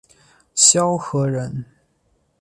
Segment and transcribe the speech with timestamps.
[0.55, 1.63] 萧何人。